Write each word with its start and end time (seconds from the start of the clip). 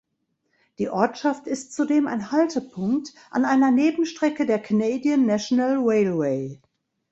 Die 0.79 0.89
Ortschaft 0.89 1.45
ist 1.45 1.75
zudem 1.75 2.07
ein 2.07 2.31
Haltepunkt 2.31 3.13
an 3.29 3.45
einer 3.45 3.69
Nebenstrecke 3.69 4.47
der 4.47 4.57
Canadian 4.57 5.27
National 5.27 5.77
Railway. 5.77 6.59